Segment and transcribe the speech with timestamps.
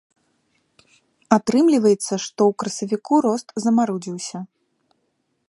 [1.37, 4.37] Атрымліваецца, што ў красавіку рост замарудзіўся.